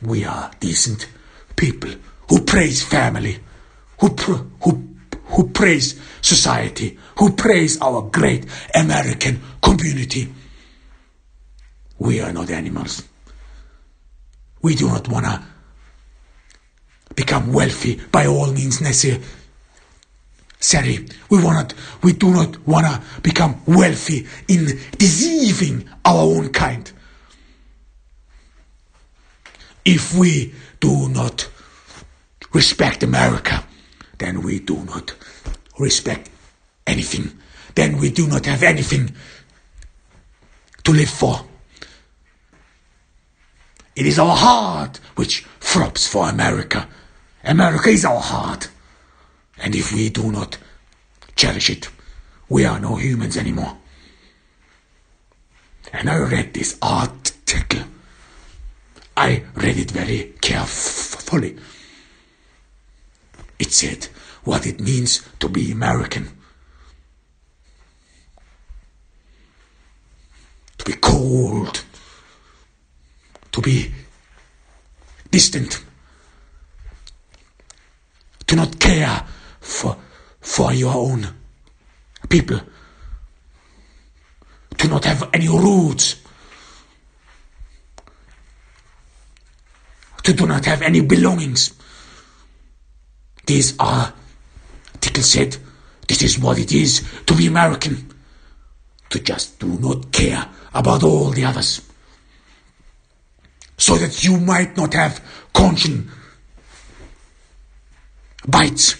We 0.02 0.26
are 0.26 0.52
decent 0.60 1.08
people 1.56 1.92
who 2.30 2.42
praise 2.42 2.84
family, 2.84 3.40
who, 4.00 4.10
pr- 4.10 4.44
who, 4.62 4.95
who 5.28 5.50
praise 5.50 6.00
society, 6.22 6.98
who 7.18 7.34
praise 7.34 7.80
our 7.82 8.02
great 8.04 8.46
American 8.74 9.42
community. 9.62 10.32
We 12.00 12.22
are 12.22 12.34
not 12.34 12.50
animals. 12.50 13.04
We 14.62 14.76
do 14.76 14.88
not 14.88 15.08
want 15.08 15.26
to 15.26 15.42
become 17.16 17.54
wealthy 17.54 18.00
by 18.12 18.26
all 18.28 18.52
means 18.52 18.82
necessary 18.82 19.24
Sorry, 20.66 21.06
we 21.30 21.44
want 21.44 21.76
we 22.02 22.14
do 22.14 22.32
not 22.32 22.68
want 22.68 22.88
to 22.88 23.22
become 23.22 23.62
wealthy 23.68 24.26
in 24.48 24.66
deceiving 24.98 25.88
our 26.04 26.24
own 26.24 26.50
kind. 26.52 26.92
If 29.86 30.16
we 30.16 30.56
do 30.80 31.08
not 31.10 31.48
respect 32.52 33.04
America, 33.04 33.64
then 34.18 34.42
we 34.42 34.60
do 34.60 34.84
not 34.86 35.14
respect 35.78 36.30
anything. 36.88 37.32
Then 37.76 37.98
we 37.98 38.10
do 38.10 38.28
not 38.28 38.46
have 38.46 38.64
anything 38.64 39.14
to 40.84 40.92
live 40.92 41.10
for. 41.10 41.46
It 43.96 44.06
is 44.06 44.20
our 44.20 44.36
heart 44.36 45.00
which 45.16 45.46
throbs 45.60 46.08
for 46.08 46.30
America. 46.30 46.88
America 47.44 47.90
is 47.90 48.06
our 48.06 48.20
heart. 48.20 48.70
And 49.58 49.76
if 49.76 49.94
we 49.94 50.10
do 50.10 50.32
not 50.32 50.58
cherish 51.36 51.70
it, 51.70 51.90
we 52.50 52.66
are 52.66 52.80
no 52.80 52.96
humans 52.96 53.38
anymore. 53.38 53.78
And 55.94 56.10
I 56.10 56.18
read 56.18 56.54
this 56.54 56.78
article. 56.82 57.84
I 59.16 59.44
read 59.56 59.78
it 59.78 59.92
very 59.92 60.34
carefully. 60.42 61.58
It 63.58 63.72
said 63.72 64.06
what 64.44 64.68
it 64.68 64.80
means 64.80 65.28
to 65.40 65.50
be 65.50 65.72
American. 65.72 66.30
To 70.78 70.86
be 70.86 70.94
cold. 70.94 71.84
To 73.52 73.62
be 73.62 73.92
distant. 75.32 75.84
To 78.48 78.56
not 78.56 78.80
care 78.80 79.26
for, 79.62 79.98
for 80.42 80.74
your 80.74 80.94
own 80.94 81.28
people. 82.30 82.60
To 84.78 84.88
not 84.88 85.06
have 85.06 85.30
any 85.34 85.48
roots. 85.48 86.18
To 90.24 90.34
do 90.34 90.46
not 90.46 90.66
have 90.66 90.82
any 90.82 91.02
belongings. 91.02 91.74
These 93.46 93.76
are, 93.80 94.14
Tickle 95.00 95.24
said, 95.24 95.58
this 96.08 96.22
is 96.24 96.40
what 96.40 96.60
it 96.60 96.72
is 96.72 97.04
to 97.26 97.36
be 97.36 97.48
American. 97.48 98.12
To 99.10 99.20
just 99.20 99.60
do 99.60 99.68
not 99.80 100.12
care 100.12 100.48
about 100.74 101.04
all 101.04 101.30
the 101.30 101.46
others. 101.46 101.82
So 103.78 103.98
that 103.98 104.24
you 104.24 104.40
might 104.40 104.76
not 104.78 104.94
have 104.94 105.22
conscience. 105.54 106.10
Bites. 108.48 108.96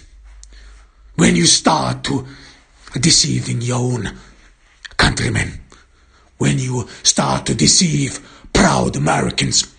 When 1.16 1.34
you 1.34 1.46
start 1.46 2.04
to 2.04 2.26
deceiving 3.00 3.62
your 3.62 3.78
own 3.78 4.16
countrymen, 4.96 5.60
when 6.38 6.58
you 6.58 6.86
start 7.02 7.46
to 7.46 7.54
deceive 7.54 8.20
proud 8.52 8.96
Americans. 8.96 9.74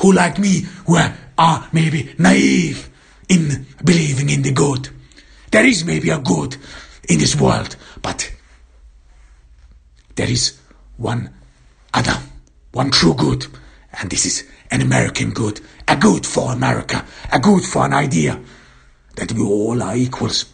Who, 0.00 0.12
like 0.12 0.38
me, 0.38 0.66
were 0.86 1.12
are 1.36 1.68
maybe 1.72 2.14
naive 2.18 2.90
in 3.34 3.66
believing 3.84 4.30
in 4.30 4.42
the 4.42 4.52
good. 4.52 4.88
There 5.50 5.66
is 5.66 5.84
maybe 5.84 6.10
a 6.10 6.18
good 6.18 6.56
in 7.08 7.18
this 7.18 7.36
world, 7.36 7.76
but 8.02 8.32
there 10.16 10.30
is 10.30 10.58
one 10.96 11.30
other 11.92 12.16
one 12.74 12.90
true 12.90 13.14
good, 13.14 13.46
and 14.00 14.10
this 14.10 14.26
is 14.26 14.44
an 14.70 14.80
American 14.80 15.30
good, 15.30 15.60
a 15.86 15.96
good 15.96 16.26
for 16.26 16.52
America, 16.52 17.04
a 17.32 17.38
good 17.38 17.62
for 17.62 17.84
an 17.84 17.92
idea 17.92 18.40
that 19.14 19.30
we 19.32 19.42
all 19.42 19.80
are 19.80 19.96
equals 19.96 20.46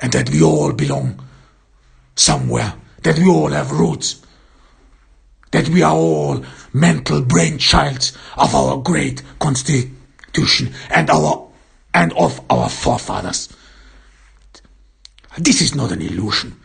and 0.00 0.12
that 0.12 0.30
we 0.30 0.42
all 0.42 0.72
belong 0.72 1.22
somewhere, 2.16 2.72
that 3.02 3.18
we 3.18 3.28
all 3.28 3.50
have 3.50 3.70
roots, 3.70 4.22
that 5.50 5.68
we 5.68 5.82
are 5.82 5.94
all 5.94 6.42
mental 6.72 7.20
brainchilds 7.20 8.16
of 8.38 8.54
our 8.54 8.78
great 8.78 9.22
constitution 10.34 10.74
and 10.90 11.10
our 11.10 11.48
and 11.92 12.12
of 12.14 12.40
our 12.50 12.68
forefathers. 12.68 13.48
This 15.38 15.60
is 15.62 15.74
not 15.74 15.92
an 15.92 16.02
illusion. 16.02 16.60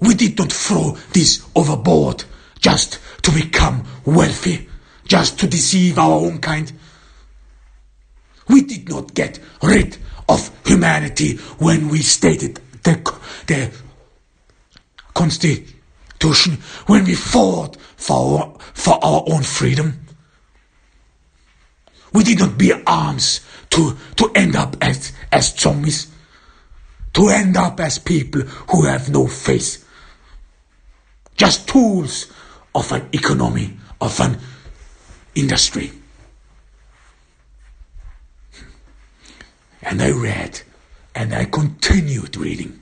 We 0.00 0.14
did 0.14 0.38
not 0.38 0.52
throw 0.52 0.92
this 1.12 1.44
overboard 1.54 2.24
just 2.60 2.98
to 3.22 3.30
become 3.32 3.84
wealthy, 4.04 4.68
just 5.06 5.38
to 5.40 5.46
deceive 5.46 5.98
our 5.98 6.20
own 6.20 6.38
kind. 6.38 6.72
We 8.48 8.62
did 8.62 8.88
not 8.88 9.14
get 9.14 9.40
rid 9.62 9.96
of 10.28 10.50
humanity 10.64 11.36
when 11.58 11.88
we 11.88 12.02
stated 12.02 12.60
the, 12.82 12.94
the 13.46 13.72
Constitution, 15.14 16.58
when 16.86 17.04
we 17.04 17.14
fought 17.14 17.76
for 17.96 18.56
for 18.74 19.02
our 19.04 19.24
own 19.26 19.42
freedom. 19.42 20.05
We 22.12 22.24
did 22.24 22.38
not 22.38 22.58
bear 22.58 22.82
arms 22.86 23.40
to, 23.70 23.96
to 24.16 24.30
end 24.34 24.56
up 24.56 24.76
as, 24.80 25.12
as 25.30 25.54
zombies, 25.54 26.10
to 27.14 27.28
end 27.28 27.56
up 27.56 27.80
as 27.80 27.98
people 27.98 28.42
who 28.42 28.84
have 28.84 29.10
no 29.10 29.26
face. 29.26 29.84
Just 31.36 31.68
tools 31.68 32.32
of 32.74 32.90
an 32.92 33.08
economy, 33.12 33.76
of 34.00 34.18
an 34.20 34.38
industry. 35.34 35.92
And 39.82 40.02
I 40.02 40.10
read 40.10 40.62
and 41.14 41.34
I 41.34 41.44
continued 41.44 42.36
reading. 42.36 42.80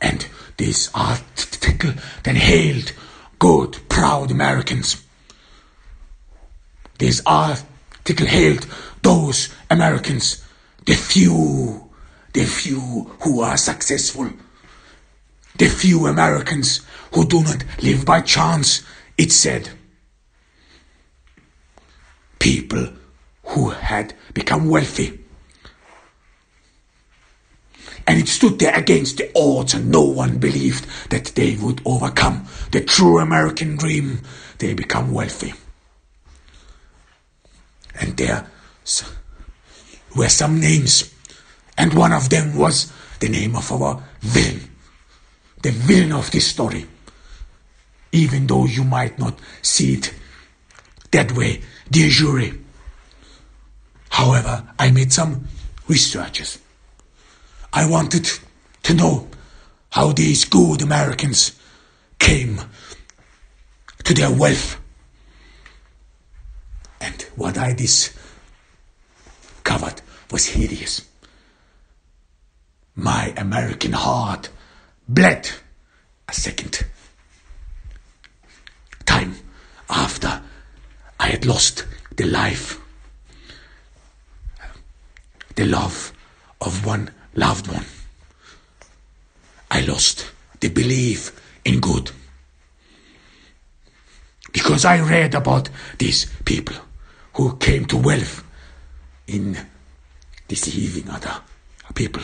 And 0.00 0.26
this 0.56 0.90
article 0.94 1.92
then 2.22 2.36
hailed 2.36 2.92
good, 3.38 3.78
proud 3.88 4.30
Americans. 4.30 5.03
This 6.98 7.20
article 7.26 8.26
hailed 8.26 8.66
those 9.02 9.48
Americans, 9.70 10.44
the 10.86 10.94
few, 10.94 11.90
the 12.32 12.44
few 12.44 13.10
who 13.20 13.40
are 13.40 13.56
successful, 13.56 14.30
the 15.56 15.68
few 15.68 16.06
Americans 16.06 16.80
who 17.12 17.26
do 17.26 17.42
not 17.42 17.64
live 17.82 18.04
by 18.04 18.20
chance, 18.20 18.82
it 19.16 19.32
said. 19.32 19.70
People 22.38 22.88
who 23.44 23.70
had 23.70 24.14
become 24.32 24.68
wealthy. 24.68 25.20
And 28.06 28.20
it 28.20 28.28
stood 28.28 28.58
there 28.58 28.74
against 28.74 29.16
the 29.16 29.30
odds, 29.34 29.72
and 29.72 29.90
no 29.90 30.02
one 30.02 30.38
believed 30.38 30.86
that 31.10 31.26
they 31.34 31.56
would 31.56 31.80
overcome 31.86 32.46
the 32.70 32.82
true 32.82 33.18
American 33.18 33.76
dream. 33.76 34.20
They 34.58 34.74
become 34.74 35.12
wealthy. 35.12 35.54
And 38.00 38.16
there 38.16 38.46
were 40.16 40.28
some 40.28 40.60
names, 40.60 41.12
and 41.76 41.94
one 41.94 42.12
of 42.12 42.28
them 42.28 42.56
was 42.56 42.92
the 43.20 43.28
name 43.28 43.56
of 43.56 43.70
our 43.72 44.02
villain, 44.20 44.70
the 45.62 45.70
villain 45.70 46.12
of 46.12 46.30
this 46.30 46.46
story. 46.46 46.86
Even 48.12 48.46
though 48.46 48.66
you 48.66 48.84
might 48.84 49.18
not 49.18 49.38
see 49.62 49.94
it 49.94 50.14
that 51.10 51.32
way, 51.32 51.62
dear 51.90 52.08
jury. 52.08 52.60
However, 54.10 54.68
I 54.78 54.90
made 54.90 55.12
some 55.12 55.48
researches. 55.88 56.58
I 57.72 57.88
wanted 57.88 58.30
to 58.84 58.94
know 58.94 59.28
how 59.90 60.12
these 60.12 60.44
good 60.44 60.82
Americans 60.82 61.58
came 62.18 62.60
to 64.04 64.14
their 64.14 64.30
wealth. 64.30 64.78
And 67.04 67.20
what 67.36 67.58
I 67.58 67.74
discovered 67.74 68.16
was 70.30 70.46
hideous. 70.46 71.02
My 72.94 73.34
American 73.36 73.92
heart 73.92 74.48
bled 75.06 75.50
a 76.26 76.32
second 76.32 76.86
time 79.04 79.36
after 79.90 80.40
I 81.20 81.28
had 81.28 81.44
lost 81.44 81.84
the 82.16 82.24
life 82.24 82.80
the 85.56 85.66
love 85.66 86.12
of 86.62 86.86
one 86.86 87.10
loved 87.34 87.68
one. 87.68 87.84
I 89.70 89.82
lost 89.82 90.30
the 90.60 90.68
belief 90.68 91.32
in 91.64 91.80
good. 91.80 92.10
Because 94.52 94.84
I 94.84 95.00
read 95.00 95.34
about 95.34 95.68
these 95.98 96.26
people 96.44 96.76
who 97.34 97.56
came 97.56 97.84
to 97.86 97.96
wealth 97.96 98.44
in 99.26 99.56
deceiving 100.48 101.08
other 101.10 101.40
people. 101.94 102.22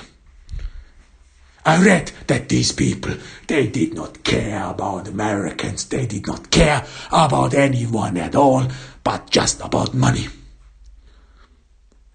I 1.65 1.83
read 1.85 2.13
that 2.27 2.49
these 2.49 2.73
people, 2.73 3.15
they 3.47 3.67
did 3.67 3.95
not 3.95 4.25
care 4.25 4.65
about 4.65 5.09
Americans, 5.09 5.85
they 5.87 6.07
did 6.07 6.27
not 6.27 6.51
care 6.51 6.87
about 7.13 7.55
anyone 7.55 8.17
at 8.17 8.35
all, 8.35 8.67
but 9.05 9.31
just 9.31 9.61
about 9.61 9.93
money. 9.95 10.29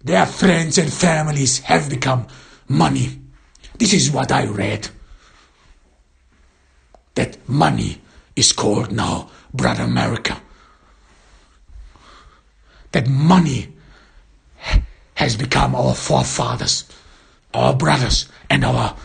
Their 0.02 0.26
friends 0.26 0.78
and 0.78 0.92
families 0.92 1.60
have 1.60 1.88
become 1.90 2.26
money. 2.68 3.20
This 3.78 3.92
is 3.92 4.10
what 4.10 4.32
I 4.32 4.46
read. 4.46 4.88
That 7.14 7.48
money 7.48 8.00
is 8.34 8.52
called 8.52 8.92
now 8.92 9.30
Brother 9.52 9.84
America. 9.84 10.40
That 12.96 13.08
money 13.08 13.68
has 15.16 15.36
become 15.36 15.74
our 15.74 15.94
forefathers, 15.94 16.84
our 17.52 17.74
brothers, 17.74 18.26
and 18.48 18.64
our 18.64 18.96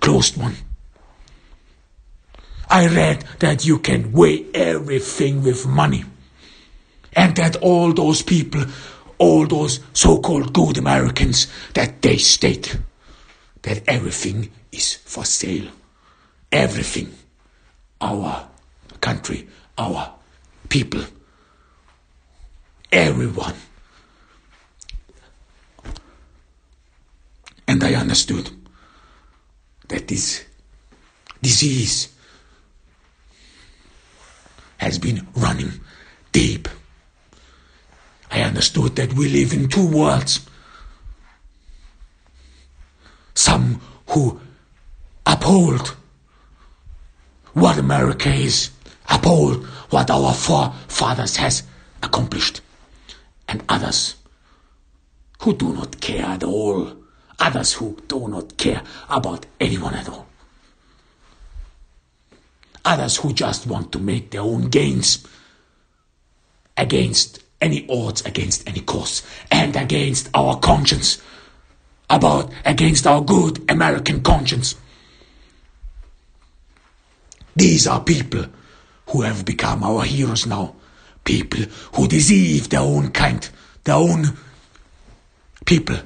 closed 0.00 0.36
one. 0.36 0.56
I 2.68 2.88
read 2.88 3.24
that 3.38 3.64
you 3.64 3.78
can 3.78 4.12
weigh 4.12 4.44
everything 4.52 5.42
with 5.42 5.66
money, 5.66 6.04
and 7.14 7.34
that 7.36 7.56
all 7.62 7.94
those 7.94 8.20
people 8.20 8.66
all 9.16 9.46
those 9.46 9.80
so-called 9.94 10.52
good 10.52 10.76
Americans 10.76 11.46
that 11.72 12.02
they 12.02 12.18
state 12.18 12.76
that 13.62 13.82
everything 13.88 14.50
is 14.72 14.96
for 14.96 15.24
sale. 15.24 15.70
Everything. 16.52 17.14
Our 18.02 18.46
country, 19.00 19.48
our 19.78 20.12
people, 20.68 21.04
everyone. 22.92 23.54
And 27.66 27.82
I 27.84 27.94
understood 27.94 28.50
that 29.88 30.08
this 30.08 30.44
disease 31.40 32.08
has 34.78 34.98
been 34.98 35.26
running 35.34 35.80
deep 36.32 36.68
I 38.30 38.42
understood 38.42 38.96
that 38.96 39.12
we 39.14 39.28
live 39.28 39.52
in 39.52 39.68
two 39.68 39.86
worlds. 39.86 40.40
Some 43.34 43.80
who 44.08 44.40
uphold 45.26 45.96
what 47.54 47.78
America 47.78 48.28
is, 48.28 48.70
uphold 49.08 49.66
what 49.90 50.10
our 50.10 50.32
forefathers 50.32 51.36
has 51.36 51.64
accomplished, 52.02 52.60
and 53.50 53.64
others 53.68 54.14
who 55.40 55.54
do 55.54 55.72
not 55.74 56.00
care 56.00 56.24
at 56.24 56.44
all, 56.44 56.96
others 57.38 57.72
who 57.74 57.96
do 58.06 58.28
not 58.28 58.56
care 58.56 58.82
about 59.08 59.44
anyone 59.58 59.94
at 59.94 60.08
all, 60.08 60.26
others 62.84 63.16
who 63.16 63.32
just 63.32 63.66
want 63.66 63.90
to 63.90 63.98
make 63.98 64.30
their 64.30 64.42
own 64.42 64.68
gains 64.68 65.26
against 66.76 67.42
any 67.60 67.86
odds 67.90 68.22
against 68.24 68.66
any 68.68 68.80
cause 68.80 69.22
and 69.50 69.76
against 69.76 70.30
our 70.32 70.58
conscience, 70.60 71.20
about 72.08 72.50
against 72.64 73.06
our 73.06 73.20
good 73.20 73.70
American 73.70 74.22
conscience. 74.22 74.76
These 77.56 77.86
are 77.86 78.00
people 78.00 78.46
who 79.08 79.22
have 79.22 79.44
become 79.44 79.82
our 79.82 80.04
heroes 80.04 80.46
now, 80.46 80.76
people 81.24 81.62
who 81.94 82.08
deceive 82.08 82.68
their 82.68 82.80
own 82.80 83.10
kind, 83.10 83.48
their 83.84 83.96
own 83.96 84.36
people, 85.64 85.96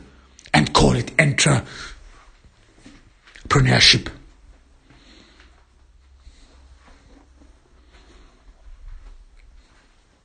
and 0.53 0.73
call 0.73 0.95
it 0.95 1.17
entrepreneurship. 1.17 4.09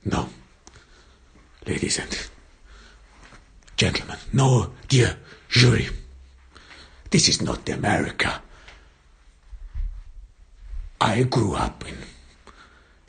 No, 0.04 0.28
ladies 1.66 1.98
and 1.98 2.28
gentlemen, 3.76 4.16
no, 4.32 4.72
dear 4.88 5.16
jury, 5.48 5.88
this 7.10 7.28
is 7.28 7.42
not 7.42 7.66
the 7.66 7.72
America 7.72 8.40
I 11.00 11.22
grew 11.24 11.54
up 11.54 11.84
in. 11.88 11.96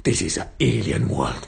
This 0.03 0.21
is 0.21 0.37
an 0.37 0.47
alien 0.59 1.09
world. 1.09 1.47